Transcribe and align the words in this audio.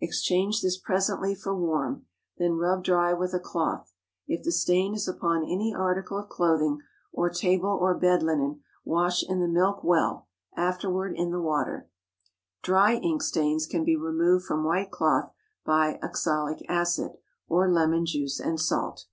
Exchange 0.00 0.62
this 0.62 0.76
presently 0.76 1.32
for 1.32 1.54
warm; 1.54 2.06
then 2.38 2.54
rub 2.56 2.82
dry 2.82 3.12
with 3.12 3.32
a 3.32 3.38
cloth. 3.38 3.92
If 4.26 4.42
the 4.42 4.50
stain 4.50 4.94
is 4.96 5.06
upon 5.06 5.44
any 5.44 5.72
article 5.72 6.18
of 6.18 6.28
clothing, 6.28 6.80
or 7.12 7.30
table, 7.30 7.68
or 7.80 7.94
bed 7.94 8.20
linen, 8.20 8.64
wash 8.84 9.22
in 9.22 9.38
the 9.38 9.46
milk 9.46 9.84
well, 9.84 10.26
afterward 10.56 11.14
in 11.14 11.30
the 11.30 11.40
water. 11.40 11.88
Dry 12.62 12.94
ink 12.96 13.22
stains 13.22 13.64
can 13.64 13.84
be 13.84 13.94
removed 13.94 14.44
from 14.44 14.64
white 14.64 14.90
cloth 14.90 15.30
by 15.64 16.00
oxalic 16.02 16.64
acid, 16.68 17.12
or 17.46 17.70
lemon 17.70 18.06
juice 18.06 18.40
and 18.40 18.58
salt. 18.60 19.06